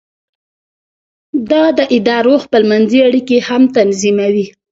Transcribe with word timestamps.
دا 1.51 1.63
د 1.77 1.79
ادارو 1.97 2.35
خپل 2.43 2.61
منځي 2.71 2.99
اړیکې 3.07 3.37
هم 3.47 3.61
تنظیموي. 3.77 4.45